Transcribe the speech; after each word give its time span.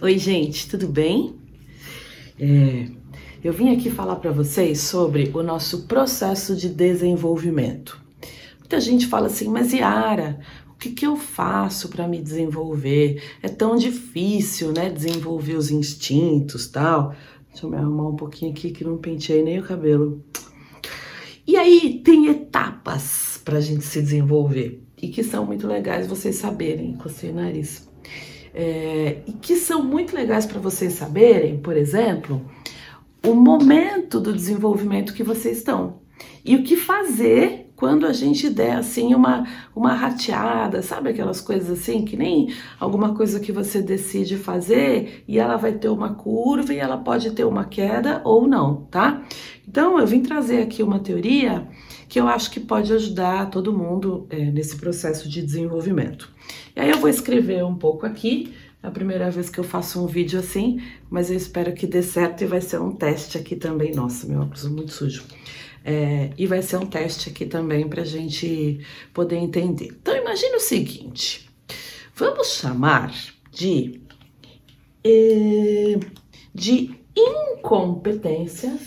Oi, 0.00 0.18
gente, 0.18 0.68
tudo 0.68 0.88
bem? 0.88 1.36
É, 2.40 2.88
eu 3.44 3.52
vim 3.52 3.72
aqui 3.72 3.88
falar 3.88 4.16
para 4.16 4.32
vocês 4.32 4.80
sobre 4.80 5.30
o 5.32 5.44
nosso 5.44 5.86
processo 5.86 6.56
de 6.56 6.68
desenvolvimento. 6.68 8.00
Muita 8.58 8.80
gente 8.80 9.06
fala 9.06 9.26
assim, 9.26 9.48
mas 9.48 9.72
Yara, 9.72 10.40
o 10.70 10.74
que, 10.74 10.90
que 10.90 11.06
eu 11.06 11.14
faço 11.14 11.88
para 11.88 12.08
me 12.08 12.20
desenvolver? 12.20 13.22
É 13.40 13.48
tão 13.48 13.76
difícil, 13.76 14.72
né? 14.72 14.90
Desenvolver 14.90 15.54
os 15.54 15.70
instintos 15.70 16.66
tal. 16.66 17.14
Deixa 17.50 17.66
eu 17.66 17.70
me 17.70 17.76
arrumar 17.76 18.08
um 18.08 18.16
pouquinho 18.16 18.50
aqui 18.50 18.72
que 18.72 18.82
não 18.82 18.98
pentei 18.98 19.40
nem 19.44 19.60
o 19.60 19.62
cabelo. 19.62 20.24
E 21.46 21.56
aí, 21.56 22.00
tem 22.04 22.26
etapas 22.26 23.40
para 23.44 23.58
a 23.58 23.60
gente 23.60 23.84
se 23.84 24.02
desenvolver 24.02 24.82
e 25.00 25.08
que 25.08 25.22
são 25.22 25.46
muito 25.46 25.66
legais 25.68 26.08
vocês 26.08 26.36
saberem, 26.36 26.94
com 26.94 27.08
o 27.08 27.32
nariz 27.34 27.91
é, 28.54 29.18
e 29.26 29.32
que 29.32 29.56
são 29.56 29.82
muito 29.82 30.14
legais 30.14 30.46
para 30.46 30.60
vocês 30.60 30.94
saberem, 30.94 31.58
por 31.58 31.76
exemplo, 31.76 32.44
o 33.26 33.34
momento 33.34 34.20
do 34.20 34.32
desenvolvimento 34.32 35.14
que 35.14 35.22
vocês 35.22 35.58
estão 35.58 36.00
e 36.44 36.56
o 36.56 36.62
que 36.62 36.76
fazer 36.76 37.72
quando 37.76 38.06
a 38.06 38.12
gente 38.12 38.48
der 38.48 38.76
assim 38.76 39.12
uma, 39.12 39.44
uma 39.74 39.92
rateada, 39.92 40.82
sabe 40.82 41.10
aquelas 41.10 41.40
coisas 41.40 41.80
assim 41.80 42.04
que 42.04 42.16
nem 42.16 42.54
alguma 42.78 43.12
coisa 43.12 43.40
que 43.40 43.50
você 43.50 43.82
decide 43.82 44.36
fazer 44.36 45.24
e 45.26 45.38
ela 45.38 45.56
vai 45.56 45.72
ter 45.72 45.88
uma 45.88 46.14
curva 46.14 46.72
e 46.72 46.78
ela 46.78 46.96
pode 46.96 47.32
ter 47.32 47.44
uma 47.44 47.64
queda 47.64 48.20
ou 48.24 48.46
não, 48.46 48.86
tá? 48.88 49.22
Então 49.66 49.98
eu 49.98 50.06
vim 50.06 50.22
trazer 50.22 50.62
aqui 50.62 50.80
uma 50.80 51.00
teoria 51.00 51.66
que 52.12 52.20
eu 52.20 52.28
acho 52.28 52.50
que 52.50 52.60
pode 52.60 52.92
ajudar 52.92 53.48
todo 53.48 53.72
mundo 53.72 54.26
é, 54.28 54.44
nesse 54.50 54.76
processo 54.76 55.26
de 55.26 55.40
desenvolvimento. 55.40 56.30
E 56.76 56.80
aí 56.80 56.90
eu 56.90 56.98
vou 56.98 57.08
escrever 57.08 57.64
um 57.64 57.74
pouco 57.74 58.04
aqui, 58.04 58.52
é 58.82 58.86
a 58.86 58.90
primeira 58.90 59.30
vez 59.30 59.48
que 59.48 59.58
eu 59.58 59.64
faço 59.64 60.04
um 60.04 60.06
vídeo 60.06 60.38
assim, 60.38 60.82
mas 61.08 61.30
eu 61.30 61.38
espero 61.38 61.72
que 61.72 61.86
dê 61.86 62.02
certo 62.02 62.42
e 62.42 62.46
vai 62.46 62.60
ser 62.60 62.82
um 62.82 62.92
teste 62.92 63.38
aqui 63.38 63.56
também. 63.56 63.94
Nossa, 63.94 64.26
meu 64.26 64.42
óculos 64.42 64.66
é 64.66 64.68
muito 64.68 64.92
sujo. 64.92 65.24
É, 65.82 66.28
e 66.36 66.46
vai 66.46 66.60
ser 66.60 66.76
um 66.76 66.84
teste 66.84 67.30
aqui 67.30 67.46
também 67.46 67.88
para 67.88 68.02
a 68.02 68.04
gente 68.04 68.80
poder 69.14 69.36
entender. 69.36 69.96
Então, 69.98 70.14
imagine 70.14 70.56
o 70.56 70.60
seguinte: 70.60 71.48
vamos 72.14 72.48
chamar 72.48 73.10
de, 73.50 74.02
eh, 75.02 75.98
de 76.54 76.94
incompetência 77.16 78.78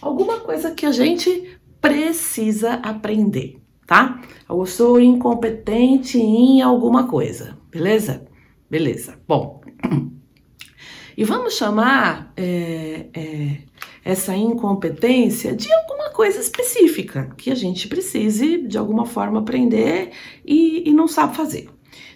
alguma 0.00 0.40
coisa 0.40 0.70
que 0.70 0.86
a 0.86 0.92
gente 0.92 1.58
precisa 1.80 2.74
aprender, 2.74 3.60
tá? 3.86 4.20
Eu 4.48 4.64
sou 4.66 5.00
incompetente 5.00 6.18
em 6.18 6.60
alguma 6.62 7.06
coisa, 7.06 7.58
beleza? 7.70 8.26
Beleza. 8.70 9.18
Bom, 9.26 9.62
e 11.16 11.24
vamos 11.24 11.54
chamar 11.54 12.32
é, 12.36 13.06
é, 13.14 13.58
essa 14.04 14.36
incompetência 14.36 15.54
de 15.54 15.72
alguma 15.72 16.10
coisa 16.10 16.40
específica 16.40 17.32
que 17.36 17.50
a 17.50 17.54
gente 17.54 17.88
precise 17.88 18.66
de 18.66 18.76
alguma 18.76 19.06
forma 19.06 19.40
aprender 19.40 20.10
e, 20.44 20.88
e 20.88 20.92
não 20.92 21.06
sabe 21.06 21.36
fazer. 21.36 21.68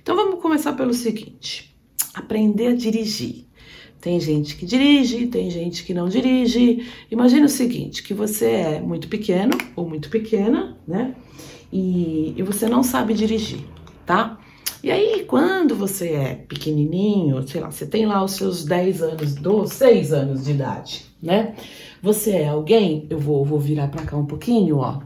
Então 0.02 0.16
vamos 0.16 0.40
começar 0.40 0.72
pelo 0.72 0.92
seguinte: 0.92 1.76
aprender 2.14 2.68
a 2.68 2.74
dirigir. 2.74 3.46
Tem 4.02 4.18
gente 4.18 4.56
que 4.56 4.66
dirige, 4.66 5.28
tem 5.28 5.48
gente 5.48 5.84
que 5.84 5.94
não 5.94 6.08
dirige. 6.08 6.88
Imagina 7.08 7.46
o 7.46 7.48
seguinte, 7.48 8.02
que 8.02 8.12
você 8.12 8.46
é 8.46 8.80
muito 8.80 9.06
pequeno 9.06 9.56
ou 9.76 9.88
muito 9.88 10.10
pequena, 10.10 10.76
né? 10.86 11.14
E, 11.72 12.34
e 12.36 12.42
você 12.42 12.68
não 12.68 12.82
sabe 12.82 13.14
dirigir, 13.14 13.60
tá? 14.04 14.40
E 14.82 14.90
aí, 14.90 15.24
quando 15.24 15.76
você 15.76 16.08
é 16.08 16.34
pequenininho, 16.34 17.46
sei 17.46 17.60
lá, 17.60 17.70
você 17.70 17.86
tem 17.86 18.04
lá 18.04 18.24
os 18.24 18.32
seus 18.32 18.64
10 18.64 19.02
anos, 19.02 19.34
12, 19.36 19.72
6 19.72 20.12
anos 20.12 20.44
de 20.46 20.50
idade, 20.50 21.06
né? 21.22 21.54
Você 22.02 22.32
é 22.32 22.48
alguém, 22.48 23.06
eu 23.08 23.20
vou, 23.20 23.44
vou 23.44 23.60
virar 23.60 23.86
para 23.86 24.02
cá 24.04 24.16
um 24.16 24.26
pouquinho, 24.26 24.78
ó. 24.78 25.00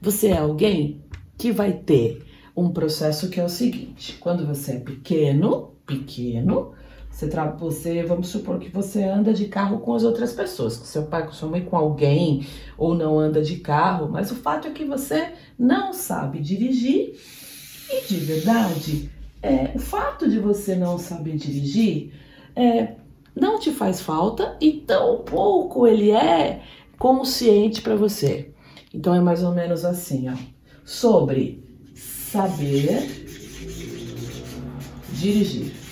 Você 0.00 0.28
é 0.28 0.38
alguém 0.38 1.02
que 1.36 1.50
vai 1.50 1.72
ter 1.72 2.24
um 2.56 2.70
processo 2.70 3.28
que 3.28 3.40
é 3.40 3.44
o 3.44 3.48
seguinte: 3.48 4.16
quando 4.20 4.46
você 4.46 4.74
é 4.74 4.78
pequeno, 4.78 5.72
pequeno, 5.84 6.76
você, 7.16 7.30
você, 7.58 8.02
vamos 8.02 8.28
supor 8.28 8.58
que 8.58 8.68
você 8.68 9.02
anda 9.02 9.32
de 9.32 9.46
carro 9.46 9.78
com 9.78 9.94
as 9.94 10.04
outras 10.04 10.34
pessoas, 10.34 10.76
com 10.76 10.84
seu 10.84 11.04
pai, 11.04 11.24
com 11.24 11.32
sua 11.32 11.48
mãe, 11.48 11.64
com 11.64 11.74
alguém, 11.74 12.46
ou 12.76 12.94
não 12.94 13.18
anda 13.18 13.40
de 13.40 13.56
carro, 13.56 14.06
mas 14.10 14.30
o 14.30 14.34
fato 14.34 14.68
é 14.68 14.70
que 14.70 14.84
você 14.84 15.32
não 15.58 15.94
sabe 15.94 16.40
dirigir 16.40 17.18
e 17.90 18.06
de 18.06 18.16
verdade, 18.16 19.10
é, 19.42 19.70
o 19.74 19.78
fato 19.78 20.28
de 20.28 20.38
você 20.38 20.76
não 20.76 20.98
saber 20.98 21.36
dirigir 21.36 22.12
é, 22.54 22.96
não 23.34 23.58
te 23.58 23.70
faz 23.70 24.02
falta 24.02 24.54
e 24.60 24.72
tão 24.72 25.20
pouco 25.20 25.86
ele 25.86 26.10
é 26.10 26.60
consciente 26.98 27.80
para 27.80 27.96
você. 27.96 28.50
Então 28.92 29.14
é 29.14 29.22
mais 29.22 29.42
ou 29.42 29.54
menos 29.54 29.86
assim, 29.86 30.28
ó, 30.28 30.36
sobre 30.84 31.64
saber 31.94 33.26
dirigir. 35.14 35.85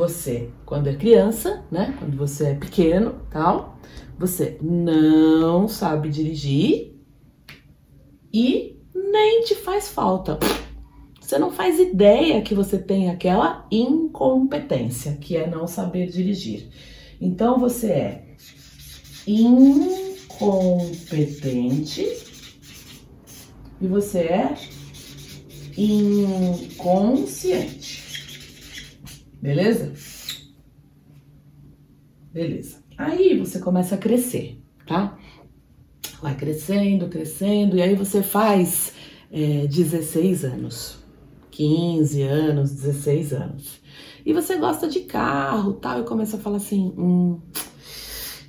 Você, 0.00 0.48
quando 0.64 0.88
é 0.88 0.96
criança, 0.96 1.62
né? 1.70 1.94
Quando 1.98 2.16
você 2.16 2.46
é 2.48 2.54
pequeno, 2.54 3.20
tal, 3.30 3.78
você 4.18 4.56
não 4.62 5.68
sabe 5.68 6.08
dirigir 6.08 6.96
e 8.32 8.80
nem 8.94 9.42
te 9.44 9.54
faz 9.54 9.90
falta. 9.90 10.38
Você 11.20 11.38
não 11.38 11.50
faz 11.50 11.78
ideia 11.78 12.40
que 12.40 12.54
você 12.54 12.78
tem 12.78 13.10
aquela 13.10 13.66
incompetência, 13.70 15.18
que 15.20 15.36
é 15.36 15.46
não 15.46 15.66
saber 15.66 16.06
dirigir. 16.06 16.70
Então 17.20 17.58
você 17.58 17.92
é 17.92 18.24
incompetente 19.26 20.08
e 23.82 23.86
você 23.86 24.20
é 24.20 24.54
inconsciente. 25.76 26.60
Beleza? 29.40 29.92
Beleza. 32.32 32.82
Aí 32.98 33.38
você 33.38 33.58
começa 33.58 33.94
a 33.94 33.98
crescer, 33.98 34.60
tá? 34.86 35.18
Vai 36.20 36.36
crescendo, 36.36 37.08
crescendo, 37.08 37.76
e 37.76 37.82
aí 37.82 37.94
você 37.94 38.22
faz 38.22 38.92
é, 39.32 39.66
16 39.66 40.44
anos, 40.44 40.98
15 41.50 42.22
anos, 42.22 42.72
16 42.72 43.32
anos. 43.32 43.80
E 44.24 44.32
você 44.34 44.58
gosta 44.58 44.86
de 44.86 45.00
carro 45.00 45.72
tal, 45.74 46.00
e 46.00 46.04
começa 46.04 46.36
a 46.36 46.40
falar 46.40 46.58
assim: 46.58 46.92
hum, 46.96 47.40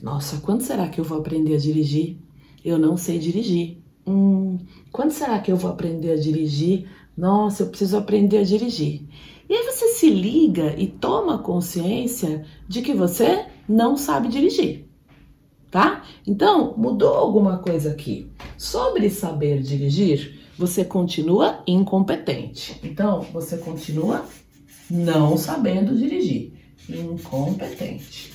nossa, 0.02 0.42
quando 0.42 0.62
será 0.62 0.90
que 0.90 1.00
eu 1.00 1.06
vou 1.06 1.20
aprender 1.20 1.56
a 1.56 1.60
dirigir? 1.60 2.18
Eu 2.64 2.78
não 2.78 2.98
sei 2.98 3.18
dirigir. 3.18 3.82
Hum, 4.06 4.58
quando 4.92 5.12
será 5.12 5.40
que 5.40 5.52
eu 5.52 5.56
vou 5.56 5.72
aprender 5.72 6.12
a 6.12 6.18
dirigir? 6.18 6.90
Nossa, 7.16 7.64
eu 7.64 7.70
preciso 7.70 7.98
aprender 7.98 8.40
a 8.40 8.44
dirigir. 8.44 9.08
E 9.52 9.54
aí 9.54 9.66
você 9.66 9.90
se 9.90 10.10
liga 10.10 10.76
e 10.78 10.88
toma 10.88 11.40
consciência 11.40 12.46
de 12.70 12.82
que 12.82 12.94
você 12.94 13.48
não 13.68 13.98
sabe 13.98 14.30
dirigir, 14.30 14.88
tá? 15.70 16.06
Então, 16.26 16.74
mudou 16.78 17.16
alguma 17.16 17.58
coisa 17.58 17.92
aqui. 17.92 18.32
Sobre 18.58 19.10
saber 19.10 19.62
dirigir, 19.62 20.40
você 20.58 20.86
continua 20.86 21.62
incompetente. 21.68 22.80
Então, 22.82 23.24
você 23.34 23.58
continua 23.58 24.24
não 24.90 25.36
sabendo 25.36 25.98
dirigir, 25.98 26.54
incompetente. 26.88 28.32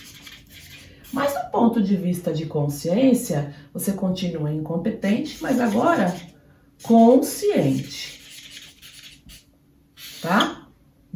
Mas 1.15 1.33
do 1.33 1.51
ponto 1.51 1.83
de 1.83 1.97
vista 1.97 2.31
de 2.31 2.45
consciência, 2.45 3.55
você 3.73 3.93
continua 3.93 4.53
incompetente, 4.53 5.39
mas 5.41 5.63
agora 5.63 6.15
consciente. 6.83 8.21
Tá? 10.21 10.56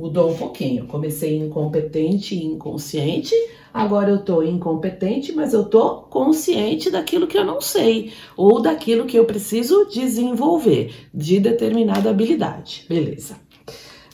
Mudou 0.00 0.30
um 0.30 0.34
pouquinho. 0.34 0.86
Comecei 0.86 1.36
incompetente 1.36 2.34
e 2.34 2.42
inconsciente, 2.42 3.34
agora 3.72 4.08
eu 4.08 4.24
tô 4.24 4.42
incompetente, 4.42 5.30
mas 5.30 5.52
eu 5.52 5.66
tô 5.66 5.96
consciente 6.04 6.90
daquilo 6.90 7.26
que 7.26 7.36
eu 7.36 7.44
não 7.44 7.60
sei 7.60 8.10
ou 8.34 8.62
daquilo 8.62 9.04
que 9.04 9.18
eu 9.18 9.26
preciso 9.26 9.86
desenvolver 9.92 11.10
de 11.12 11.38
determinada 11.38 12.08
habilidade. 12.08 12.86
Beleza. 12.88 13.36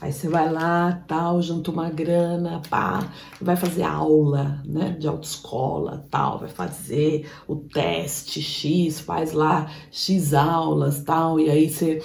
Aí 0.01 0.13
você 0.13 0.29
vai 0.29 0.53
lá, 0.53 1.05
tal, 1.07 1.41
junta 1.41 1.71
uma 1.71 1.89
grana, 1.89 2.61
pá, 2.69 3.09
vai 3.41 3.55
fazer 3.55 3.85
aula, 3.85 4.61
né, 4.67 4.97
de 4.99 5.07
autoescola, 5.07 6.05
tal, 6.11 6.41
vai 6.41 6.49
fazer 6.49 7.31
o 7.47 7.55
teste 7.55 8.43
X, 8.43 8.99
faz 8.99 9.33
lá 9.33 9.71
X 9.93 10.35
aulas, 10.35 11.01
tal, 11.05 11.39
e 11.39 11.49
aí 11.49 11.71
você, 11.71 12.03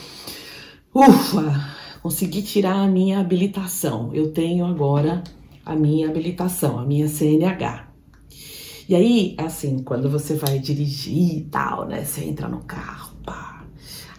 ufa, 0.93 1.80
consegui 2.01 2.41
tirar 2.41 2.81
a 2.81 2.87
minha 2.87 3.19
habilitação. 3.19 4.13
Eu 4.13 4.31
tenho 4.31 4.65
agora 4.65 5.23
a 5.65 5.75
minha 5.75 6.09
habilitação, 6.09 6.79
a 6.79 6.85
minha 6.85 7.07
CNH. 7.07 7.87
E 8.89 8.95
aí, 8.95 9.35
assim, 9.37 9.83
quando 9.83 10.09
você 10.09 10.35
vai 10.35 10.59
dirigir 10.59 11.37
e 11.37 11.41
tal, 11.45 11.87
né? 11.87 12.03
Você 12.03 12.25
entra 12.25 12.47
no 12.47 12.63
carro, 12.63 13.15
pá. 13.23 13.63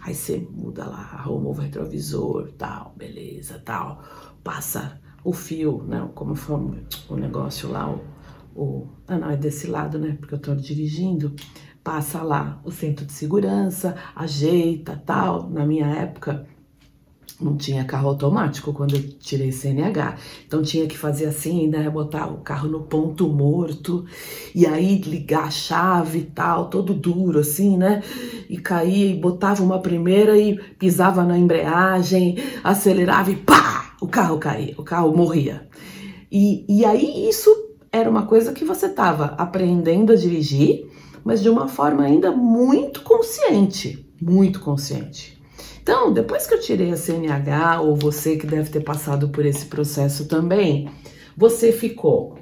Aí 0.01 0.15
você 0.15 0.47
muda 0.51 0.85
lá, 0.85 1.11
arruma 1.13 1.49
o 1.49 1.53
retrovisor, 1.53 2.51
tal, 2.57 2.93
beleza, 2.97 3.61
tal. 3.63 4.01
Passa 4.43 4.99
o 5.23 5.31
fio, 5.31 5.83
né? 5.83 6.09
Como 6.15 6.35
foi 6.35 6.57
o 7.09 7.15
negócio 7.15 7.69
lá, 7.69 7.89
o, 7.89 8.01
o. 8.55 8.87
Ah, 9.07 9.17
não, 9.17 9.29
é 9.29 9.37
desse 9.37 9.67
lado, 9.67 9.99
né? 9.99 10.17
Porque 10.19 10.33
eu 10.33 10.39
tô 10.39 10.55
dirigindo. 10.55 11.35
Passa 11.83 12.23
lá 12.23 12.61
o 12.63 12.71
centro 12.71 13.05
de 13.05 13.11
segurança, 13.11 13.95
ajeita, 14.15 15.01
tal. 15.05 15.49
Na 15.49 15.65
minha 15.65 15.87
época, 15.87 16.47
não 17.43 17.57
tinha 17.57 17.83
carro 17.83 18.09
automático 18.09 18.73
quando 18.73 18.95
eu 18.95 19.03
tirei 19.19 19.51
CNH. 19.51 20.15
Então 20.47 20.61
tinha 20.61 20.87
que 20.87 20.97
fazer 20.97 21.25
assim, 21.25 21.67
né? 21.67 21.89
Botar 21.89 22.27
o 22.27 22.37
carro 22.37 22.69
no 22.69 22.81
ponto 22.81 23.27
morto 23.27 24.05
e 24.55 24.65
aí 24.65 24.97
ligar 24.99 25.45
a 25.45 25.51
chave 25.51 26.19
e 26.19 26.23
tal, 26.23 26.69
todo 26.69 26.93
duro 26.93 27.39
assim, 27.39 27.77
né? 27.77 28.01
E 28.49 28.57
caía 28.57 29.07
e 29.07 29.19
botava 29.19 29.63
uma 29.63 29.79
primeira 29.79 30.37
e 30.37 30.57
pisava 30.79 31.23
na 31.23 31.37
embreagem, 31.37 32.37
acelerava 32.63 33.31
e 33.31 33.35
pá! 33.35 33.95
O 34.01 34.07
carro 34.07 34.37
caía, 34.37 34.75
o 34.77 34.83
carro 34.83 35.15
morria. 35.15 35.67
E, 36.31 36.65
e 36.67 36.83
aí 36.83 37.29
isso 37.29 37.49
era 37.91 38.09
uma 38.09 38.25
coisa 38.25 38.51
que 38.51 38.65
você 38.65 38.87
estava 38.87 39.35
aprendendo 39.37 40.11
a 40.11 40.15
dirigir, 40.15 40.89
mas 41.23 41.41
de 41.41 41.49
uma 41.49 41.67
forma 41.67 42.03
ainda 42.03 42.31
muito 42.31 43.01
consciente, 43.01 44.05
muito 44.19 44.59
consciente. 44.59 45.41
Então, 45.83 46.13
depois 46.13 46.47
que 46.47 46.53
eu 46.53 46.61
tirei 46.61 46.91
a 46.91 46.95
CNH, 46.95 47.81
ou 47.81 47.93
você 47.93 48.37
que 48.37 48.47
deve 48.47 48.69
ter 48.69 48.79
passado 48.79 49.27
por 49.27 49.45
esse 49.45 49.65
processo 49.65 50.29
também, 50.29 50.89
você 51.35 51.73
ficou 51.73 52.39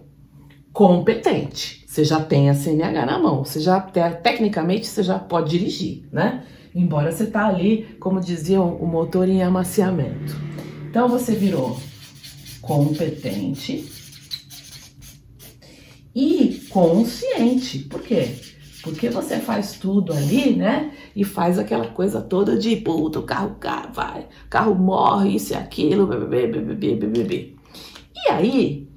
competente. 0.72 1.84
Você 1.88 2.04
já 2.04 2.22
tem 2.22 2.52
a 2.52 2.54
CNH 2.54 3.04
na 3.04 3.18
mão, 3.18 3.44
você 3.44 3.60
já 3.60 3.82
tecnicamente 3.82 4.86
você 4.86 5.02
já 5.02 5.18
pode 5.18 5.50
dirigir, 5.50 6.08
né? 6.12 6.46
Embora 6.74 7.12
você 7.12 7.26
tá 7.26 7.48
ali, 7.48 7.98
como 8.00 8.22
diziam, 8.22 8.76
o 8.76 8.86
motor 8.86 9.28
em 9.28 9.42
amaciamento. 9.42 10.36
Então 10.88 11.10
você 11.10 11.34
virou 11.34 11.80
competente 12.62 13.92
e 16.14 16.62
consciente. 16.70 17.80
Por 17.80 18.04
quê? 18.04 18.36
Porque 18.84 19.10
você 19.10 19.40
faz 19.40 19.74
tudo 19.74 20.12
ali, 20.12 20.56
né? 20.56 20.92
E 21.16 21.24
faz 21.24 21.60
aquela 21.60 21.88
coisa 21.88 22.22
toda 22.22 22.58
de 22.58 22.76
puta, 22.78 23.20
o 23.20 23.24
carro, 23.24 23.56
carro 23.60 23.90
vai, 23.94 24.28
carro 24.50 24.74
morre, 24.74 25.36
isso 25.36 25.54
e 25.54 25.56
aquilo, 25.56 26.08
bebê, 26.08 26.48
bebê, 26.48 26.76
bebê, 26.76 27.08
bebê. 27.08 27.56
E 28.16 28.30
aí, 28.30 28.88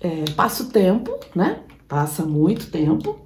é, 0.00 0.24
passa 0.34 0.64
o 0.64 0.66
tempo, 0.66 1.18
né? 1.34 1.60
Passa 1.86 2.24
muito 2.24 2.70
tempo. 2.70 3.18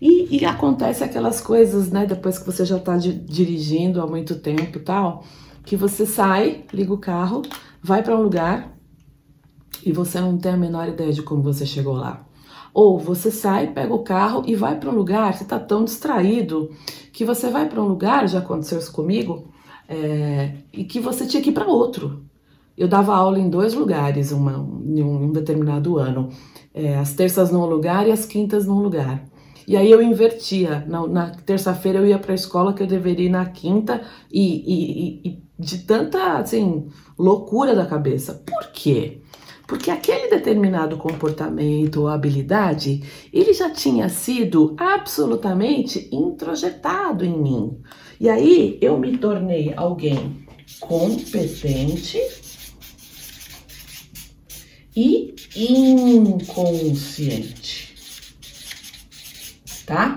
E, 0.00 0.38
e, 0.38 0.44
acontece 0.44 1.02
aquelas 1.02 1.40
coisas, 1.40 1.90
né? 1.90 2.06
Depois 2.06 2.38
que 2.38 2.46
você 2.46 2.64
já 2.64 2.78
tá 2.78 2.96
di 2.96 3.12
dirigindo 3.12 4.00
há 4.00 4.06
muito 4.06 4.36
tempo 4.36 4.78
e 4.78 4.80
tal, 4.80 5.24
que 5.64 5.76
você 5.76 6.06
sai, 6.06 6.64
liga 6.72 6.92
o 6.92 6.98
carro, 6.98 7.42
vai 7.82 8.02
para 8.02 8.16
um 8.16 8.22
lugar 8.22 8.76
e 9.84 9.92
você 9.92 10.20
não 10.20 10.38
tem 10.38 10.52
a 10.52 10.56
menor 10.56 10.88
ideia 10.88 11.12
de 11.12 11.22
como 11.22 11.42
você 11.42 11.66
chegou 11.66 11.94
lá. 11.94 12.27
Ou 12.72 12.98
você 12.98 13.30
sai, 13.30 13.68
pega 13.68 13.92
o 13.94 14.02
carro 14.02 14.42
e 14.46 14.54
vai 14.54 14.78
para 14.78 14.90
um 14.90 14.94
lugar, 14.94 15.34
você 15.34 15.42
está 15.42 15.58
tão 15.58 15.84
distraído 15.84 16.70
que 17.12 17.24
você 17.24 17.50
vai 17.50 17.68
para 17.68 17.82
um 17.82 17.88
lugar, 17.88 18.28
já 18.28 18.38
aconteceu 18.38 18.78
isso 18.78 18.92
comigo, 18.92 19.48
é, 19.88 20.52
e 20.72 20.84
que 20.84 21.00
você 21.00 21.26
tinha 21.26 21.42
que 21.42 21.50
ir 21.50 21.54
para 21.54 21.66
outro. 21.66 22.24
Eu 22.76 22.86
dava 22.86 23.14
aula 23.14 23.40
em 23.40 23.50
dois 23.50 23.74
lugares 23.74 24.30
uma, 24.30 24.52
em 24.84 25.02
um 25.02 25.32
determinado 25.32 25.98
ano. 25.98 26.28
É, 26.72 26.96
as 26.96 27.12
terças 27.12 27.50
num 27.50 27.66
lugar 27.66 28.06
e 28.06 28.12
as 28.12 28.24
quintas 28.24 28.66
num 28.66 28.78
lugar. 28.78 29.24
E 29.66 29.76
aí 29.76 29.90
eu 29.90 30.00
invertia. 30.00 30.84
Na, 30.86 31.06
na 31.06 31.30
terça-feira 31.30 31.98
eu 31.98 32.06
ia 32.06 32.18
para 32.18 32.32
a 32.32 32.34
escola 32.34 32.72
que 32.72 32.82
eu 32.82 32.86
deveria 32.86 33.26
ir 33.26 33.30
na 33.30 33.46
quinta 33.46 34.00
e, 34.32 34.62
e, 34.64 35.28
e, 35.28 35.42
de 35.58 35.78
tanta 35.78 36.38
assim 36.38 36.86
loucura 37.18 37.74
da 37.74 37.84
cabeça. 37.84 38.42
Por 38.46 38.70
quê? 38.72 39.20
Porque 39.68 39.90
aquele 39.90 40.28
determinado 40.30 40.96
comportamento 40.96 42.00
ou 42.00 42.08
habilidade, 42.08 43.02
ele 43.30 43.52
já 43.52 43.68
tinha 43.70 44.08
sido 44.08 44.74
absolutamente 44.78 46.08
introjetado 46.10 47.22
em 47.22 47.38
mim. 47.38 47.78
E 48.18 48.30
aí 48.30 48.78
eu 48.80 48.98
me 48.98 49.18
tornei 49.18 49.74
alguém 49.76 50.48
competente 50.80 52.18
e 54.96 55.34
inconsciente. 55.54 56.74
Tá? 59.84 60.16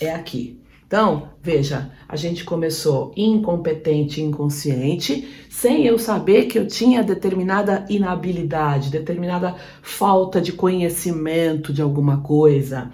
É 0.00 0.14
aqui. 0.14 0.58
Então, 0.86 1.32
veja, 1.42 1.92
a 2.08 2.16
gente 2.16 2.42
começou 2.42 3.12
incompetente 3.14 4.22
inconsciente, 4.22 5.28
sem 5.60 5.86
eu 5.86 5.98
saber 5.98 6.44
que 6.44 6.56
eu 6.56 6.68
tinha 6.68 7.02
determinada 7.02 7.84
inabilidade, 7.88 8.90
determinada 8.90 9.56
falta 9.82 10.40
de 10.40 10.52
conhecimento 10.52 11.72
de 11.72 11.82
alguma 11.82 12.20
coisa. 12.20 12.92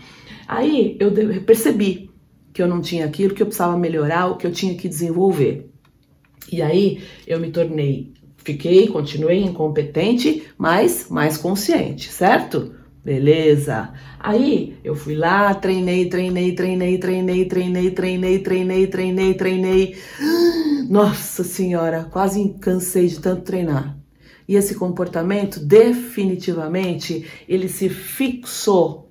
Aí 0.49 0.97
eu 0.99 1.13
percebi 1.43 2.11
que 2.55 2.63
eu 2.63 2.67
não 2.67 2.81
tinha 2.81 3.05
aquilo, 3.05 3.35
que 3.35 3.43
eu 3.43 3.47
precisava 3.47 3.77
melhorar, 3.77 4.29
o 4.29 4.37
que 4.39 4.47
eu 4.47 4.53
tinha 4.53 4.75
que 4.75 4.89
desenvolver. 4.89 5.71
E 6.51 6.63
aí 6.63 7.03
eu 7.27 7.39
me 7.39 7.51
tornei, 7.51 8.15
fiquei, 8.39 8.87
continuei 8.89 9.43
incompetente, 9.43 10.45
mas 10.57 11.09
mais 11.11 11.37
consciente, 11.37 12.11
certo? 12.11 12.75
Beleza. 13.05 13.93
Aí 14.19 14.79
eu 14.83 14.95
fui 14.95 15.15
lá, 15.15 15.53
treinei, 15.53 16.09
treinei, 16.09 16.53
treinei, 16.53 16.97
treinei, 16.97 17.45
treinei, 17.45 17.91
treinei, 17.91 18.39
treinei, 18.39 18.87
treinei, 18.87 19.35
treinei. 19.35 19.97
Nossa 20.89 21.43
senhora, 21.43 22.05
quase 22.05 22.55
cansei 22.61 23.09
de 23.09 23.19
tanto 23.19 23.43
treinar. 23.43 23.99
E 24.47 24.57
esse 24.57 24.75
comportamento, 24.75 25.59
definitivamente, 25.59 27.27
ele 27.49 27.69
se 27.69 27.89
fixou 27.89 29.11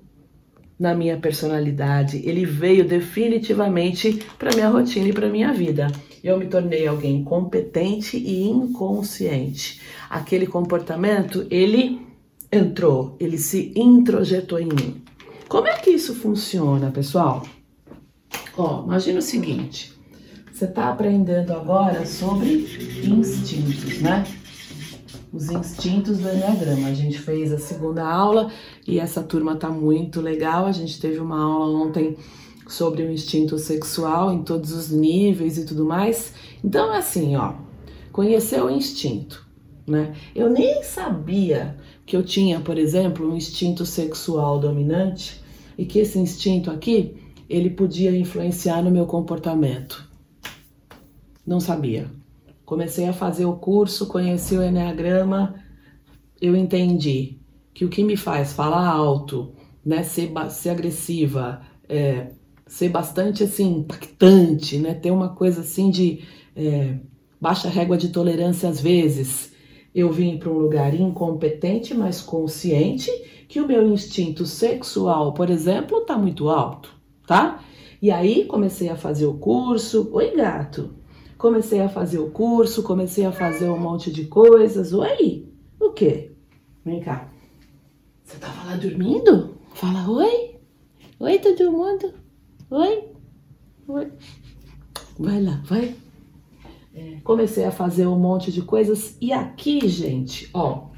na 0.78 0.94
minha 0.94 1.16
personalidade. 1.18 2.22
Ele 2.24 2.44
veio 2.44 2.86
definitivamente 2.86 4.24
para 4.38 4.54
minha 4.54 4.68
rotina 4.68 5.08
e 5.08 5.12
para 5.12 5.28
minha 5.28 5.52
vida. 5.52 5.88
Eu 6.22 6.38
me 6.38 6.46
tornei 6.46 6.86
alguém 6.86 7.24
competente 7.24 8.16
e 8.16 8.44
inconsciente. 8.44 9.80
Aquele 10.08 10.46
comportamento, 10.46 11.46
ele 11.50 12.00
entrou, 12.50 13.16
ele 13.18 13.38
se 13.38 13.72
introjetou 13.76 14.60
em 14.60 14.66
mim. 14.66 15.02
Como 15.48 15.66
é 15.66 15.76
que 15.78 15.90
isso 15.90 16.14
funciona, 16.14 16.90
pessoal? 16.90 17.44
Ó, 18.56 18.84
imagina 18.84 19.18
o 19.18 19.22
seguinte: 19.22 19.93
você 20.54 20.66
está 20.66 20.88
aprendendo 20.88 21.52
agora 21.52 22.06
sobre 22.06 22.68
instintos, 23.02 24.00
né? 24.00 24.24
Os 25.32 25.50
instintos 25.50 26.18
do 26.18 26.28
Enneagrama. 26.28 26.86
A 26.86 26.94
gente 26.94 27.18
fez 27.18 27.52
a 27.52 27.58
segunda 27.58 28.08
aula 28.08 28.52
e 28.86 29.00
essa 29.00 29.20
turma 29.20 29.56
tá 29.56 29.68
muito 29.68 30.20
legal. 30.20 30.66
A 30.66 30.70
gente 30.70 31.00
teve 31.00 31.18
uma 31.18 31.42
aula 31.42 31.84
ontem 31.84 32.16
sobre 32.68 33.02
o 33.02 33.10
instinto 33.10 33.58
sexual 33.58 34.32
em 34.32 34.44
todos 34.44 34.70
os 34.70 34.90
níveis 34.90 35.58
e 35.58 35.66
tudo 35.66 35.84
mais. 35.84 36.32
Então 36.62 36.92
assim, 36.92 37.34
ó, 37.34 37.54
conhecer 38.12 38.62
o 38.62 38.70
instinto, 38.70 39.44
né? 39.84 40.14
Eu 40.36 40.48
nem 40.48 40.84
sabia 40.84 41.76
que 42.06 42.16
eu 42.16 42.22
tinha, 42.22 42.60
por 42.60 42.78
exemplo, 42.78 43.28
um 43.28 43.36
instinto 43.36 43.84
sexual 43.84 44.60
dominante 44.60 45.42
e 45.76 45.84
que 45.84 45.98
esse 45.98 46.16
instinto 46.16 46.70
aqui 46.70 47.16
ele 47.50 47.70
podia 47.70 48.16
influenciar 48.16 48.84
no 48.84 48.90
meu 48.92 49.04
comportamento. 49.04 50.13
Não 51.46 51.60
sabia. 51.60 52.10
Comecei 52.64 53.06
a 53.06 53.12
fazer 53.12 53.44
o 53.44 53.56
curso, 53.56 54.06
conheci 54.06 54.56
o 54.56 54.62
Enneagrama, 54.62 55.54
eu 56.40 56.56
entendi 56.56 57.38
que 57.72 57.84
o 57.84 57.88
que 57.88 58.02
me 58.02 58.16
faz 58.16 58.52
falar 58.52 58.86
alto, 58.88 59.52
né, 59.84 60.02
ser, 60.02 60.32
ser 60.50 60.70
agressiva, 60.70 61.60
é, 61.88 62.28
ser 62.66 62.88
bastante 62.88 63.42
assim 63.42 63.78
impactante, 63.78 64.78
né, 64.78 64.94
ter 64.94 65.10
uma 65.10 65.30
coisa 65.30 65.60
assim 65.60 65.90
de 65.90 66.24
é, 66.56 66.98
baixa 67.40 67.68
régua 67.68 67.98
de 67.98 68.08
tolerância 68.08 68.68
às 68.68 68.80
vezes, 68.80 69.52
eu 69.94 70.10
vim 70.10 70.38
para 70.38 70.50
um 70.50 70.58
lugar 70.58 70.94
incompetente, 70.94 71.94
mas 71.94 72.20
consciente 72.20 73.10
que 73.48 73.60
o 73.60 73.68
meu 73.68 73.86
instinto 73.86 74.46
sexual, 74.46 75.34
por 75.34 75.50
exemplo, 75.50 75.98
está 75.98 76.18
muito 76.18 76.48
alto, 76.48 76.90
tá? 77.26 77.62
E 78.02 78.10
aí 78.10 78.44
comecei 78.46 78.88
a 78.88 78.96
fazer 78.96 79.26
o 79.26 79.34
curso. 79.34 80.10
Oi, 80.12 80.34
gato. 80.36 80.94
Comecei 81.44 81.78
a 81.82 81.90
fazer 81.90 82.18
o 82.20 82.30
curso, 82.30 82.82
comecei 82.82 83.26
a 83.26 83.30
fazer 83.30 83.68
um 83.68 83.78
monte 83.78 84.10
de 84.10 84.24
coisas. 84.24 84.94
Oi, 84.94 85.46
o 85.78 85.90
quê? 85.90 86.32
Vem 86.82 87.02
cá. 87.02 87.30
Você 88.24 88.38
tava 88.38 88.64
lá 88.64 88.76
dormindo? 88.76 89.58
Fala 89.74 90.08
oi. 90.08 90.58
Oi, 91.20 91.38
todo 91.40 91.70
mundo. 91.70 92.14
Oi. 92.70 93.10
Oi. 93.86 94.10
Vai 95.18 95.42
lá, 95.42 95.62
vai. 95.66 95.94
É, 96.94 97.20
comecei 97.22 97.66
a 97.66 97.70
fazer 97.70 98.06
um 98.06 98.18
monte 98.18 98.50
de 98.50 98.62
coisas 98.62 99.14
e 99.20 99.30
aqui, 99.30 99.86
gente, 99.86 100.48
ó, 100.54 100.92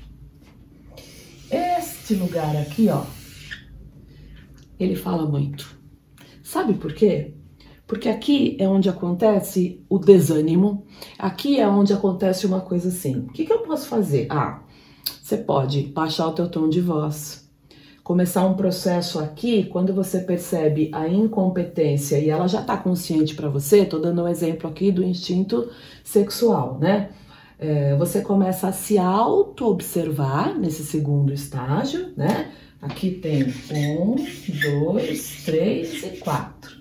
este 1.50 2.15
lugar 2.15 2.57
aqui, 2.57 2.88
ó, 2.88 3.05
ele 4.79 4.95
fala 4.95 5.26
muito. 5.26 5.76
Sabe 6.41 6.75
por 6.75 6.95
quê? 6.95 7.36
Porque 7.87 8.09
aqui 8.09 8.57
é 8.59 8.69
onde 8.69 8.88
acontece 8.88 9.81
o 9.88 9.99
desânimo, 9.99 10.85
aqui 11.19 11.61
é 11.61 11.69
onde 11.69 11.93
acontece 11.93 12.47
uma 12.47 12.61
coisa 12.61 12.88
assim. 12.88 13.21
O 13.21 13.33
que, 13.33 13.45
que 13.45 13.52
eu 13.52 13.61
posso 13.61 13.87
fazer? 13.87 14.26
Ah, 14.28 14.62
você 15.23 15.37
pode 15.37 15.83
baixar 15.83 16.26
o 16.26 16.33
teu 16.33 16.49
tom 16.49 16.69
de 16.69 16.81
voz, 16.81 17.49
começar 18.02 18.45
um 18.45 18.55
processo 18.55 19.19
aqui 19.19 19.64
quando 19.64 19.93
você 19.93 20.21
percebe 20.21 20.90
a 20.93 21.09
incompetência 21.09 22.19
e 22.19 22.28
ela 22.28 22.49
já 22.49 22.61
está 22.61 22.76
consciente 22.76 23.35
para 23.35 23.49
você. 23.49 23.81
Estou 23.81 24.00
dando 24.00 24.23
um 24.23 24.28
exemplo 24.28 24.69
aqui 24.69 24.90
do 24.90 25.02
instinto 25.05 25.69
sexual, 26.05 26.78
né? 26.81 27.11
É, 27.59 27.97
você 27.97 28.21
começa 28.21 28.69
a 28.69 28.73
se 28.73 28.99
auto-observar 28.99 30.59
nesse 30.59 30.85
segundo 30.85 31.33
estágio, 31.33 32.12
né? 32.16 32.52
Aqui 32.83 33.11
tem 33.11 33.43
um, 33.73 34.14
dois, 34.61 35.43
três 35.45 36.05
e 36.05 36.19
quatro, 36.19 36.76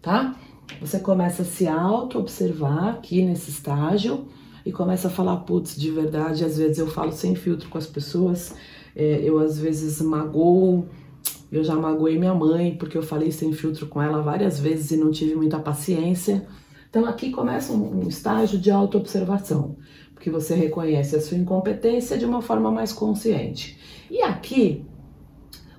tá? 0.00 0.39
Você 0.80 0.98
começa 0.98 1.42
a 1.42 1.44
se 1.44 1.68
auto-observar 1.68 2.88
aqui 2.88 3.22
nesse 3.22 3.50
estágio 3.50 4.26
e 4.64 4.72
começa 4.72 5.08
a 5.08 5.10
falar, 5.10 5.36
putz, 5.38 5.76
de 5.76 5.90
verdade, 5.90 6.42
às 6.42 6.56
vezes 6.56 6.78
eu 6.78 6.86
falo 6.86 7.12
sem 7.12 7.34
filtro 7.34 7.68
com 7.68 7.76
as 7.76 7.86
pessoas, 7.86 8.54
é, 8.96 9.20
eu 9.22 9.38
às 9.38 9.58
vezes 9.58 10.00
magoo, 10.00 10.86
eu 11.52 11.62
já 11.62 11.74
magoei 11.74 12.18
minha 12.18 12.34
mãe 12.34 12.76
porque 12.78 12.96
eu 12.96 13.02
falei 13.02 13.30
sem 13.30 13.52
filtro 13.52 13.88
com 13.88 14.00
ela 14.00 14.22
várias 14.22 14.58
vezes 14.58 14.90
e 14.90 14.96
não 14.96 15.10
tive 15.10 15.34
muita 15.34 15.58
paciência. 15.58 16.46
Então 16.88 17.04
aqui 17.04 17.30
começa 17.30 17.74
um, 17.74 18.04
um 18.04 18.08
estágio 18.08 18.58
de 18.58 18.70
auto-observação, 18.70 19.76
porque 20.14 20.30
você 20.30 20.54
reconhece 20.54 21.14
a 21.14 21.20
sua 21.20 21.36
incompetência 21.36 22.16
de 22.16 22.24
uma 22.24 22.40
forma 22.40 22.70
mais 22.70 22.90
consciente. 22.90 23.78
E 24.10 24.22
aqui 24.22 24.84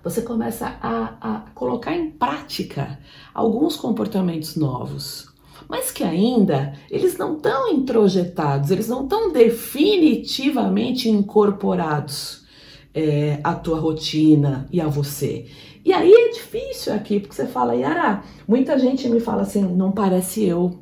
você 0.04 0.22
começa 0.22 0.78
a, 0.82 1.16
a 1.22 1.40
colocar 1.54 1.96
em 1.96 2.10
prática 2.12 3.00
alguns 3.34 3.76
comportamentos 3.76 4.56
novos, 4.56 5.30
mas 5.70 5.92
que 5.92 6.04
ainda 6.04 6.74
eles 6.90 7.18
não 7.18 7.38
estão 7.38 7.72
introjetados, 7.72 8.72
eles 8.72 8.88
não 8.88 9.04
estão 9.04 9.32
definitivamente 9.32 11.10
incorporados 11.10 12.46
é, 12.94 13.40
à 13.44 13.54
tua 13.54 13.80
rotina 13.80 14.68
e 14.72 14.82
a 14.82 14.88
você. 14.88 15.48
E 15.84 15.94
aí 15.94 16.12
é 16.14 16.30
difícil 16.30 16.94
aqui, 16.94 17.20
porque 17.20 17.36
você 17.36 17.48
fala, 17.48 17.76
Yara, 17.76 18.24
muita 18.48 18.78
gente 18.78 19.10
me 19.10 19.20
fala 19.20 19.42
assim, 19.44 19.64
não 19.64 19.92
parece 19.92 20.44
eu 20.44 20.80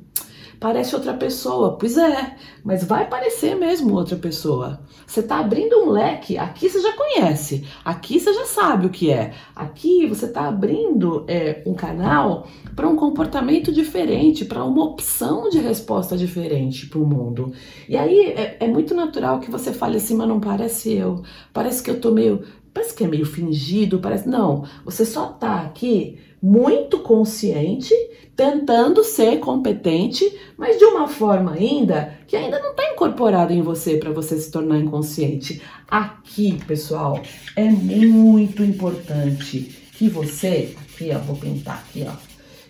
parece 0.59 0.93
outra 0.95 1.13
pessoa. 1.13 1.77
Pois 1.77 1.97
é, 1.97 2.35
mas 2.63 2.83
vai 2.83 3.07
parecer 3.07 3.55
mesmo 3.55 3.95
outra 3.95 4.15
pessoa. 4.15 4.81
Você 5.07 5.21
está 5.21 5.39
abrindo 5.39 5.77
um 5.79 5.89
leque, 5.89 6.37
aqui 6.37 6.69
você 6.69 6.81
já 6.81 6.93
conhece, 6.93 7.65
aqui 7.83 8.19
você 8.19 8.33
já 8.33 8.45
sabe 8.45 8.85
o 8.85 8.89
que 8.89 9.11
é. 9.11 9.33
Aqui 9.55 10.05
você 10.05 10.25
está 10.25 10.47
abrindo 10.47 11.25
é, 11.27 11.63
um 11.65 11.73
canal 11.73 12.47
para 12.75 12.87
um 12.87 12.95
comportamento 12.95 13.71
diferente, 13.71 14.45
para 14.45 14.63
uma 14.63 14.83
opção 14.83 15.49
de 15.49 15.59
resposta 15.59 16.15
diferente 16.15 16.87
para 16.87 16.99
o 16.99 17.05
mundo. 17.05 17.51
E 17.87 17.97
aí 17.97 18.27
é, 18.27 18.57
é 18.59 18.67
muito 18.67 18.93
natural 18.93 19.39
que 19.39 19.49
você 19.49 19.73
fale 19.73 19.97
assim, 19.97 20.15
mas 20.15 20.27
não 20.27 20.39
parece 20.39 20.93
eu. 20.93 21.23
Parece 21.53 21.81
que 21.81 21.89
eu 21.89 21.99
tô 21.99 22.11
meio. 22.11 22.43
Parece 22.73 22.93
que 22.93 23.03
é 23.03 23.07
meio 23.07 23.25
fingido, 23.25 23.99
parece. 23.99 24.27
Não, 24.27 24.65
você 24.85 25.05
só 25.05 25.27
tá 25.27 25.61
aqui 25.61 26.19
muito 26.41 26.99
consciente, 26.99 27.93
tentando 28.35 29.03
ser 29.03 29.39
competente, 29.39 30.23
mas 30.57 30.77
de 30.77 30.85
uma 30.85 31.07
forma 31.07 31.53
ainda 31.53 32.17
que 32.27 32.35
ainda 32.35 32.59
não 32.59 32.71
está 32.71 32.91
incorporado 32.91 33.51
em 33.51 33.61
você 33.61 33.97
para 33.97 34.11
você 34.11 34.37
se 34.37 34.49
tornar 34.49 34.79
inconsciente. 34.79 35.61
Aqui, 35.89 36.57
pessoal, 36.65 37.21
é 37.55 37.69
muito 37.69 38.63
importante 38.63 39.75
que 39.93 40.07
você, 40.07 40.73
aqui 40.81 41.11
ó, 41.13 41.19
vou 41.19 41.35
pintar 41.35 41.85
aqui 41.89 42.05
ó, 42.07 42.13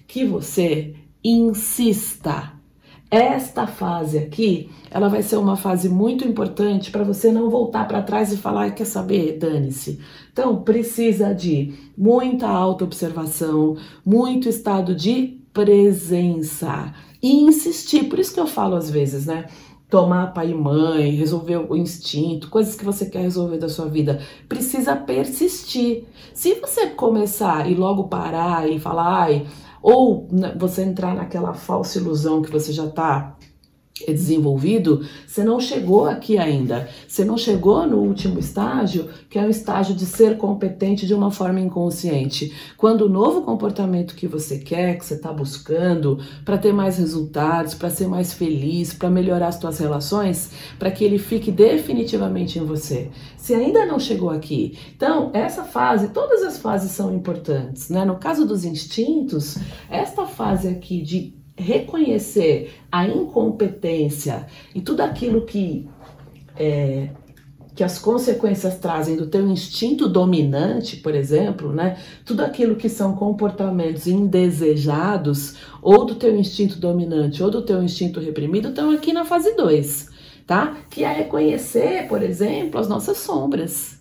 que 0.07 0.25
você 0.25 0.95
insista 1.23 2.58
esta 3.11 3.65
fase 3.65 4.19
aqui, 4.19 4.69
ela 4.91 5.09
vai 5.09 5.23
ser 5.23 5.37
uma 5.37 5.55
fase 5.55 5.89
muito 5.89 6.27
importante 6.27 6.91
para 6.91 7.03
você 7.03 7.31
não 7.31 7.49
voltar 7.49 7.87
para 7.87 8.03
trás 8.03 8.31
e 8.31 8.37
falar, 8.37 8.75
quer 8.75 8.85
saber, 8.85 9.37
dane-se. 9.39 9.99
Então, 10.31 10.61
precisa 10.61 11.33
de 11.33 11.73
muita 11.97 12.47
autoobservação, 12.47 13.77
muito 14.05 14.47
estado 14.47 14.93
de 14.93 15.39
presença 15.51 16.93
e 17.21 17.41
insistir. 17.41 18.05
Por 18.05 18.19
isso 18.19 18.33
que 18.33 18.39
eu 18.39 18.47
falo 18.47 18.75
às 18.75 18.91
vezes, 18.91 19.25
né? 19.25 19.45
Tomar 19.89 20.27
pai 20.33 20.51
e 20.51 20.53
mãe, 20.53 21.09
resolver 21.15 21.57
o 21.57 21.75
instinto, 21.75 22.49
coisas 22.49 22.75
que 22.75 22.85
você 22.85 23.07
quer 23.07 23.23
resolver 23.23 23.57
da 23.57 23.67
sua 23.67 23.85
vida, 23.85 24.21
precisa 24.47 24.95
persistir. 24.95 26.03
Se 26.31 26.53
você 26.53 26.87
começar 26.87 27.69
e 27.69 27.73
logo 27.73 28.03
parar 28.03 28.69
e 28.69 28.79
falar, 28.79 29.23
ai, 29.23 29.47
ou 29.81 30.27
você 30.57 30.83
entrar 30.83 31.15
naquela 31.15 31.53
falsa 31.53 31.97
ilusão 31.97 32.41
que 32.41 32.51
você 32.51 32.71
já 32.71 32.85
está 32.85 33.35
desenvolvido, 34.07 35.05
você 35.27 35.43
não 35.43 35.59
chegou 35.59 36.05
aqui 36.05 36.37
ainda. 36.37 36.89
Você 37.07 37.23
não 37.25 37.37
chegou 37.37 37.85
no 37.85 37.97
último 37.97 38.39
estágio, 38.39 39.09
que 39.29 39.37
é 39.37 39.45
o 39.45 39.49
estágio 39.49 39.95
de 39.95 40.05
ser 40.05 40.37
competente 40.37 41.05
de 41.05 41.13
uma 41.13 41.31
forma 41.31 41.59
inconsciente. 41.59 42.53
Quando 42.77 43.01
o 43.01 43.09
novo 43.09 43.41
comportamento 43.41 44.15
que 44.15 44.27
você 44.27 44.57
quer, 44.59 44.97
que 44.97 45.05
você 45.05 45.15
está 45.15 45.31
buscando, 45.31 46.19
para 46.43 46.57
ter 46.57 46.73
mais 46.73 46.97
resultados, 46.97 47.73
para 47.73 47.89
ser 47.89 48.07
mais 48.07 48.33
feliz, 48.33 48.93
para 48.93 49.09
melhorar 49.09 49.47
as 49.47 49.55
suas 49.55 49.77
relações, 49.79 50.51
para 50.77 50.91
que 50.91 51.03
ele 51.03 51.17
fique 51.17 51.51
definitivamente 51.51 52.59
em 52.59 52.65
você. 52.65 53.09
Se 53.37 53.53
ainda 53.53 53.85
não 53.85 53.99
chegou 53.99 54.29
aqui. 54.29 54.77
Então, 54.95 55.31
essa 55.33 55.63
fase, 55.63 56.09
todas 56.09 56.43
as 56.43 56.57
fases 56.57 56.91
são 56.91 57.13
importantes, 57.13 57.89
né? 57.89 58.05
No 58.05 58.17
caso 58.17 58.45
dos 58.45 58.65
instintos, 58.65 59.57
esta 59.89 60.25
fase 60.25 60.67
aqui 60.67 61.01
de 61.01 61.38
reconhecer 61.59 62.73
a 62.91 63.07
incompetência 63.07 64.47
e 64.73 64.81
tudo 64.81 65.01
aquilo 65.01 65.45
que 65.45 65.87
é, 66.57 67.09
que 67.79 67.83
as 67.83 67.97
consequências 67.97 68.77
trazem 68.77 69.15
do 69.15 69.27
teu 69.27 69.47
instinto 69.47 70.09
dominante, 70.09 70.97
por 70.97 71.15
exemplo, 71.15 71.71
né? 71.71 71.97
Tudo 72.25 72.43
aquilo 72.43 72.75
que 72.75 72.89
são 72.89 73.15
comportamentos 73.15 74.05
indesejados, 74.05 75.55
ou 75.81 76.03
do 76.03 76.15
teu 76.15 76.35
instinto 76.35 76.77
dominante, 76.77 77.41
ou 77.41 77.49
do 77.49 77.61
teu 77.61 77.81
instinto 77.81 78.19
reprimido, 78.19 78.67
estão 78.67 78.91
aqui 78.91 79.13
na 79.13 79.23
fase 79.23 79.55
2, 79.55 80.09
tá? 80.45 80.75
Que 80.89 81.05
é 81.05 81.13
reconhecer, 81.13 82.05
por 82.09 82.21
exemplo, 82.21 82.81
as 82.81 82.89
nossas 82.89 83.17
sombras. 83.17 83.97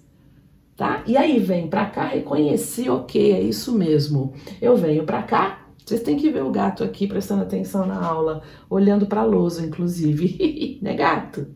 Tá? 0.76 1.04
E 1.06 1.16
aí 1.16 1.38
vem 1.38 1.68
para 1.68 1.86
cá 1.86 2.06
reconhecer, 2.06 2.90
ok, 2.90 3.32
é 3.32 3.40
isso 3.40 3.72
mesmo. 3.78 4.32
Eu 4.60 4.76
venho 4.76 5.04
para 5.04 5.22
cá, 5.22 5.67
vocês 5.88 6.02
têm 6.02 6.16
que 6.16 6.30
ver 6.30 6.42
o 6.42 6.50
gato 6.50 6.85
aqui 6.85 7.07
prestando 7.07 7.42
atenção 7.42 7.87
na 7.87 8.04
aula, 8.04 8.42
olhando 8.68 9.07
para 9.07 9.23
a 9.23 9.25
lousa, 9.25 9.64
inclusive. 9.64 10.78
né, 10.83 10.95
gato? 10.95 11.47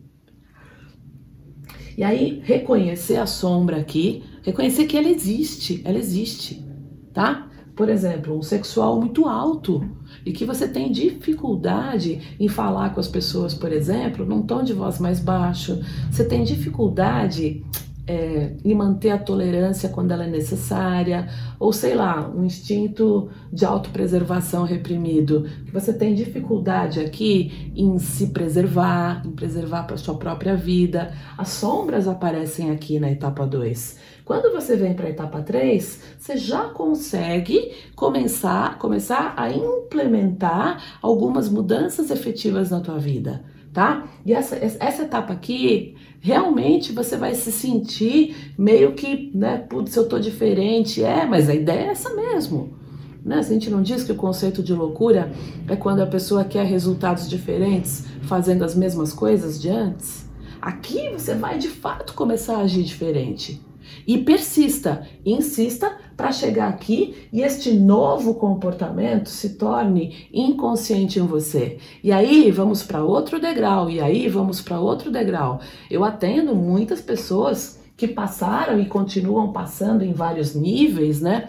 E 1.96 2.02
aí, 2.02 2.40
reconhecer 2.42 3.16
a 3.16 3.26
sombra 3.26 3.76
aqui, 3.76 4.22
reconhecer 4.42 4.86
que 4.86 4.96
ela 4.96 5.08
existe, 5.08 5.82
ela 5.84 5.98
existe, 5.98 6.64
tá? 7.12 7.50
Por 7.76 7.90
exemplo, 7.90 8.36
um 8.36 8.42
sexual 8.42 8.98
muito 8.98 9.26
alto 9.26 9.86
e 10.24 10.32
que 10.32 10.44
você 10.44 10.66
tem 10.66 10.90
dificuldade 10.90 12.36
em 12.40 12.48
falar 12.48 12.94
com 12.94 13.00
as 13.00 13.08
pessoas, 13.08 13.52
por 13.52 13.72
exemplo, 13.72 14.24
num 14.24 14.42
tom 14.42 14.62
de 14.62 14.72
voz 14.72 14.98
mais 14.98 15.20
baixo, 15.20 15.82
você 16.10 16.24
tem 16.24 16.44
dificuldade 16.44 17.64
é, 18.06 18.56
e 18.64 18.74
manter 18.74 19.10
a 19.10 19.18
tolerância 19.18 19.88
quando 19.88 20.10
ela 20.10 20.24
é 20.24 20.28
necessária, 20.28 21.28
ou 21.58 21.72
sei 21.72 21.94
lá, 21.94 22.28
um 22.28 22.44
instinto 22.44 23.30
de 23.52 23.64
autopreservação 23.64 24.64
reprimido, 24.64 25.46
que 25.64 25.72
você 25.72 25.92
tem 25.92 26.14
dificuldade 26.14 27.00
aqui 27.00 27.72
em 27.76 27.98
se 27.98 28.28
preservar, 28.28 29.22
em 29.24 29.30
preservar 29.30 29.84
para 29.84 29.96
sua 29.96 30.16
própria 30.16 30.56
vida. 30.56 31.12
As 31.38 31.48
sombras 31.48 32.08
aparecem 32.08 32.70
aqui 32.70 32.98
na 32.98 33.10
etapa 33.10 33.46
2. 33.46 33.98
Quando 34.24 34.52
você 34.52 34.76
vem 34.76 34.94
para 34.94 35.06
a 35.06 35.10
etapa 35.10 35.42
3, 35.42 36.16
você 36.18 36.36
já 36.36 36.68
consegue 36.68 37.72
começar, 37.94 38.78
começar 38.78 39.34
a 39.36 39.50
implementar 39.50 40.98
algumas 41.00 41.48
mudanças 41.48 42.10
efetivas 42.10 42.70
na 42.70 42.80
tua 42.80 42.98
vida 42.98 43.44
tá? 43.72 44.06
E 44.24 44.32
essa, 44.32 44.56
essa 44.56 45.02
etapa 45.02 45.32
aqui, 45.32 45.96
realmente 46.22 46.92
você 46.92 47.16
vai 47.16 47.34
se 47.34 47.50
sentir 47.50 48.54
meio 48.56 48.94
que, 48.94 49.32
né, 49.34 49.58
putz, 49.58 49.94
eu 49.96 50.08
tô 50.08 50.20
diferente. 50.20 51.02
É, 51.02 51.26
mas 51.26 51.48
a 51.48 51.54
ideia 51.54 51.88
é 51.88 51.90
essa 51.90 52.14
mesmo. 52.14 52.78
Né? 53.24 53.36
A 53.36 53.42
gente 53.42 53.68
não 53.68 53.82
diz 53.82 54.04
que 54.04 54.12
o 54.12 54.16
conceito 54.16 54.62
de 54.62 54.72
loucura 54.72 55.32
é 55.68 55.74
quando 55.74 56.00
a 56.00 56.06
pessoa 56.06 56.44
quer 56.44 56.64
resultados 56.64 57.28
diferentes 57.28 58.04
fazendo 58.22 58.64
as 58.64 58.74
mesmas 58.74 59.12
coisas 59.12 59.60
de 59.60 59.68
antes? 59.68 60.30
Aqui 60.60 61.10
você 61.10 61.34
vai 61.34 61.58
de 61.58 61.68
fato 61.68 62.14
começar 62.14 62.58
a 62.58 62.62
agir 62.62 62.84
diferente. 62.84 63.60
E 64.06 64.18
persista, 64.18 65.06
insista 65.26 65.96
para 66.22 66.30
chegar 66.30 66.68
aqui 66.68 67.26
e 67.32 67.42
este 67.42 67.72
novo 67.72 68.36
comportamento 68.36 69.28
se 69.28 69.56
torne 69.56 70.28
inconsciente 70.32 71.18
em 71.18 71.26
você. 71.26 71.78
E 72.00 72.12
aí 72.12 72.48
vamos 72.52 72.84
para 72.84 73.02
outro 73.02 73.40
degrau, 73.40 73.90
e 73.90 74.00
aí 74.00 74.28
vamos 74.28 74.62
para 74.62 74.78
outro 74.78 75.10
degrau. 75.10 75.60
Eu 75.90 76.04
atendo 76.04 76.54
muitas 76.54 77.00
pessoas 77.00 77.80
que 77.96 78.06
passaram 78.06 78.78
e 78.78 78.86
continuam 78.86 79.52
passando 79.52 80.04
em 80.04 80.12
vários 80.12 80.54
níveis, 80.54 81.20
né? 81.20 81.48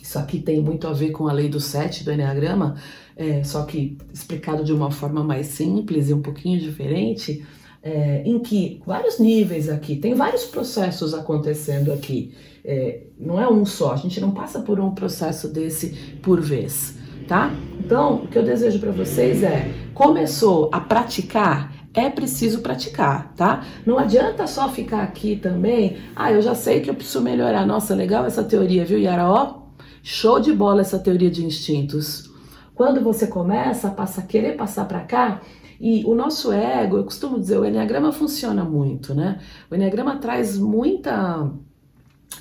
Isso 0.00 0.18
aqui 0.18 0.38
tem 0.38 0.62
muito 0.62 0.88
a 0.88 0.92
ver 0.94 1.10
com 1.10 1.28
a 1.28 1.32
lei 1.34 1.50
do 1.50 1.60
7 1.60 2.04
do 2.04 2.12
Enneagrama, 2.12 2.76
é, 3.14 3.44
só 3.44 3.64
que 3.64 3.98
explicado 4.14 4.64
de 4.64 4.72
uma 4.72 4.90
forma 4.90 5.22
mais 5.22 5.48
simples 5.48 6.08
e 6.08 6.14
um 6.14 6.22
pouquinho 6.22 6.58
diferente, 6.58 7.44
é, 7.84 8.22
em 8.24 8.38
que 8.38 8.80
vários 8.86 9.18
níveis 9.18 9.68
aqui, 9.68 9.94
tem 9.96 10.14
vários 10.14 10.44
processos 10.44 11.12
acontecendo 11.12 11.92
aqui. 11.92 12.32
É, 12.64 13.02
não 13.20 13.38
é 13.38 13.46
um 13.46 13.66
só, 13.66 13.92
a 13.92 13.96
gente 13.96 14.18
não 14.22 14.30
passa 14.30 14.60
por 14.60 14.80
um 14.80 14.94
processo 14.94 15.48
desse 15.48 15.90
por 16.22 16.40
vez, 16.40 16.96
tá? 17.28 17.52
Então, 17.78 18.24
o 18.24 18.26
que 18.26 18.38
eu 18.38 18.42
desejo 18.42 18.78
para 18.78 18.90
vocês 18.90 19.42
é: 19.42 19.70
começou 19.92 20.70
a 20.72 20.80
praticar, 20.80 21.74
é 21.92 22.08
preciso 22.08 22.60
praticar, 22.60 23.34
tá? 23.36 23.66
Não 23.84 23.98
adianta 23.98 24.46
só 24.46 24.70
ficar 24.70 25.02
aqui 25.02 25.36
também. 25.36 25.98
Ah, 26.16 26.32
eu 26.32 26.40
já 26.40 26.54
sei 26.54 26.80
que 26.80 26.88
eu 26.88 26.94
preciso 26.94 27.20
melhorar. 27.20 27.66
Nossa, 27.66 27.94
legal 27.94 28.24
essa 28.24 28.42
teoria, 28.42 28.86
viu, 28.86 28.98
Yara? 28.98 29.28
Ó, 29.28 29.64
show 30.02 30.40
de 30.40 30.54
bola 30.54 30.80
essa 30.80 30.98
teoria 30.98 31.30
de 31.30 31.44
instintos. 31.44 32.30
Quando 32.74 33.02
você 33.02 33.26
começa 33.26 33.88
a 33.88 33.90
passar, 33.90 34.26
querer 34.26 34.56
passar 34.56 34.86
para 34.86 35.00
cá, 35.00 35.42
e 35.80 36.04
o 36.04 36.14
nosso 36.14 36.52
ego, 36.52 36.96
eu 36.96 37.04
costumo 37.04 37.38
dizer, 37.38 37.58
o 37.58 37.64
Enneagrama 37.64 38.12
funciona 38.12 38.64
muito, 38.64 39.14
né? 39.14 39.40
O 39.70 39.74
Enneagrama 39.74 40.16
traz 40.16 40.58
muita 40.58 41.50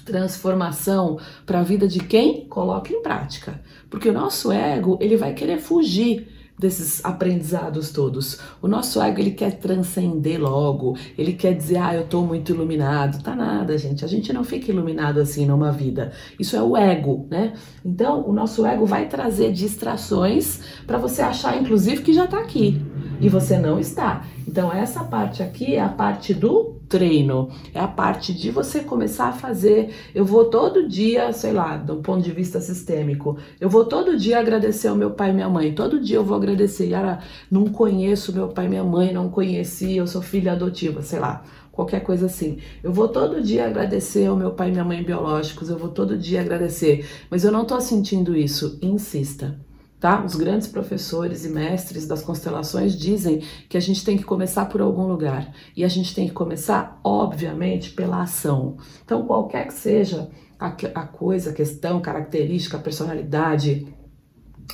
transformação 0.05 1.19
para 1.45 1.59
a 1.59 1.63
vida 1.63 1.87
de 1.87 1.99
quem 1.99 2.45
coloca 2.47 2.91
em 2.91 3.01
prática. 3.01 3.61
Porque 3.89 4.09
o 4.09 4.13
nosso 4.13 4.51
ego, 4.51 4.97
ele 5.01 5.15
vai 5.15 5.33
querer 5.33 5.59
fugir 5.59 6.27
desses 6.57 7.03
aprendizados 7.03 7.91
todos. 7.91 8.39
O 8.61 8.67
nosso 8.67 9.01
ego 9.01 9.19
ele 9.19 9.31
quer 9.31 9.57
transcender 9.57 10.39
logo, 10.39 10.95
ele 11.17 11.33
quer 11.33 11.53
dizer, 11.53 11.77
ah, 11.77 11.95
eu 11.95 12.05
tô 12.05 12.21
muito 12.21 12.51
iluminado. 12.51 13.21
Tá 13.21 13.35
nada, 13.35 13.77
gente. 13.77 14.05
A 14.05 14.07
gente 14.07 14.31
não 14.31 14.43
fica 14.43 14.71
iluminado 14.71 15.19
assim 15.19 15.45
numa 15.45 15.71
vida. 15.71 16.11
Isso 16.39 16.55
é 16.55 16.61
o 16.61 16.77
ego, 16.77 17.27
né? 17.29 17.53
Então, 17.83 18.27
o 18.27 18.33
nosso 18.33 18.65
ego 18.65 18.85
vai 18.85 19.07
trazer 19.07 19.51
distrações 19.51 20.61
para 20.85 20.97
você 20.97 21.21
achar, 21.21 21.59
inclusive, 21.59 22.01
que 22.01 22.13
já 22.13 22.27
tá 22.27 22.39
aqui 22.39 22.81
e 23.19 23.29
você 23.29 23.57
não 23.57 23.79
está. 23.79 24.25
Então, 24.47 24.71
essa 24.71 25.03
parte 25.03 25.41
aqui 25.41 25.75
é 25.75 25.81
a 25.81 25.89
parte 25.89 26.33
do 26.33 26.81
treino, 26.93 27.49
é 27.73 27.79
a 27.79 27.87
parte 27.87 28.31
de 28.31 28.51
você 28.51 28.81
começar 28.81 29.29
a 29.29 29.31
fazer. 29.31 29.95
Eu 30.13 30.23
vou 30.23 30.45
todo 30.45 30.87
dia, 30.87 31.33
sei 31.33 31.51
lá, 31.51 31.75
do 31.75 31.95
ponto 31.95 32.21
de 32.21 32.31
vista 32.31 32.61
sistêmico, 32.61 33.35
eu 33.59 33.67
vou 33.67 33.83
todo 33.83 34.15
dia 34.15 34.37
agradecer 34.37 34.89
ao 34.89 34.95
meu 34.95 35.09
pai 35.09 35.31
e 35.31 35.33
minha 35.33 35.49
mãe. 35.49 35.73
Todo 35.73 35.99
dia 35.99 36.17
eu 36.17 36.23
vou 36.23 36.37
agradecer. 36.37 36.89
Yara, 36.89 37.17
não 37.49 37.65
conheço 37.65 38.31
meu 38.31 38.49
pai 38.49 38.67
e 38.67 38.69
minha 38.69 38.83
mãe, 38.83 39.11
não 39.11 39.27
conheci, 39.27 39.97
eu 39.97 40.05
sou 40.05 40.21
filha 40.21 40.51
adotiva, 40.51 41.01
sei 41.01 41.19
lá 41.19 41.43
qualquer 41.71 42.01
coisa 42.01 42.27
assim. 42.27 42.59
Eu 42.83 42.93
vou 42.93 43.07
todo 43.07 43.41
dia 43.41 43.65
agradecer 43.65 44.27
ao 44.27 44.35
meu 44.35 44.51
pai 44.51 44.69
e 44.69 44.71
minha 44.71 44.83
mãe 44.83 45.01
biológicos, 45.01 45.71
eu 45.71 45.77
vou 45.79 45.89
todo 45.89 46.15
dia 46.15 46.41
agradecer, 46.41 47.03
mas 47.31 47.43
eu 47.43 47.51
não 47.51 47.65
tô 47.65 47.81
sentindo 47.81 48.37
isso. 48.37 48.77
Insista 48.83 49.57
tá? 50.03 50.21
Os 50.21 50.35
grandes 50.35 50.67
professores 50.67 51.45
e 51.45 51.49
mestres 51.49 52.05
das 52.05 52.21
constelações 52.21 52.93
dizem 52.93 53.41
que 53.69 53.77
a 53.77 53.79
gente 53.79 54.03
tem 54.03 54.17
que 54.17 54.25
começar 54.25 54.65
por 54.65 54.81
algum 54.81 55.07
lugar 55.07 55.55
e 55.77 55.81
a 55.81 55.87
gente 55.87 56.13
tem 56.13 56.27
que 56.27 56.33
começar, 56.33 56.99
obviamente, 57.01 57.91
pela 57.91 58.21
ação. 58.21 58.75
Então, 59.05 59.25
qualquer 59.25 59.67
que 59.67 59.73
seja 59.73 60.29
a, 60.59 60.75
a 60.93 61.07
coisa, 61.07 61.51
a 61.51 61.53
questão, 61.53 62.01
característica, 62.01 62.75
a 62.75 62.81
personalidade, 62.81 63.87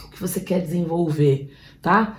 o 0.05 0.09
que 0.09 0.19
você 0.19 0.39
quer 0.39 0.61
desenvolver, 0.61 1.55
tá? 1.79 2.17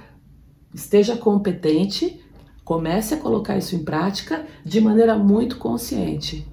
Esteja 0.73 1.17
competente, 1.17 2.25
comece 2.64 3.14
a 3.14 3.17
colocar 3.17 3.59
isso 3.59 3.75
em 3.75 3.83
prática 3.83 4.47
de 4.64 4.81
maneira 4.81 5.19
muito 5.19 5.59
consciente. 5.59 6.47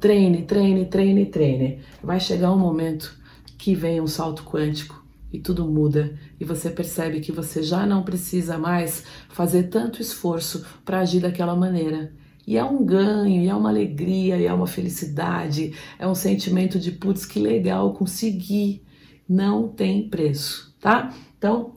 Treine, 0.00 0.44
treine, 0.46 0.86
treine, 0.86 1.26
treine. 1.26 1.80
Vai 2.02 2.18
chegar 2.18 2.50
um 2.52 2.58
momento 2.58 3.20
que 3.58 3.74
vem 3.74 4.00
um 4.00 4.06
salto 4.06 4.44
quântico 4.44 4.99
e 5.32 5.38
tudo 5.38 5.68
muda 5.68 6.18
e 6.38 6.44
você 6.44 6.70
percebe 6.70 7.20
que 7.20 7.32
você 7.32 7.62
já 7.62 7.86
não 7.86 8.02
precisa 8.02 8.58
mais 8.58 9.04
fazer 9.28 9.64
tanto 9.64 10.02
esforço 10.02 10.64
para 10.84 11.00
agir 11.00 11.20
daquela 11.20 11.54
maneira. 11.54 12.12
E 12.46 12.56
é 12.56 12.64
um 12.64 12.84
ganho, 12.84 13.42
e 13.42 13.48
é 13.48 13.54
uma 13.54 13.68
alegria, 13.68 14.36
e 14.36 14.46
é 14.46 14.52
uma 14.52 14.66
felicidade, 14.66 15.72
é 15.98 16.08
um 16.08 16.14
sentimento 16.14 16.80
de 16.80 16.90
putz, 16.90 17.24
que 17.24 17.38
legal, 17.38 17.92
consegui. 17.92 18.82
Não 19.28 19.68
tem 19.68 20.08
preço, 20.08 20.74
tá? 20.80 21.14
Então, 21.38 21.74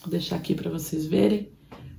vou 0.00 0.10
deixar 0.10 0.36
aqui 0.36 0.54
para 0.54 0.70
vocês 0.70 1.06
verem. 1.06 1.52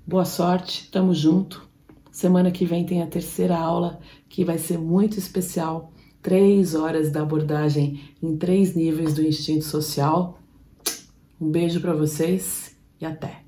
Boa 0.05 0.25
sorte, 0.25 0.89
tamo 0.91 1.13
junto. 1.13 1.65
Semana 2.11 2.51
que 2.51 2.65
vem 2.65 2.85
tem 2.85 3.01
a 3.01 3.07
terceira 3.07 3.57
aula 3.57 4.01
que 4.27 4.43
vai 4.43 4.57
ser 4.57 4.77
muito 4.77 5.17
especial 5.17 5.92
três 6.23 6.73
horas 6.73 7.11
da 7.11 7.21
abordagem 7.21 8.01
em 8.23 8.37
três 8.37 8.73
níveis 8.73 9.13
do 9.13 9.21
instinto 9.21 9.65
social. 9.65 10.39
Um 11.39 11.51
beijo 11.51 11.81
para 11.81 11.93
vocês 11.93 12.75
e 12.99 13.05
até! 13.05 13.42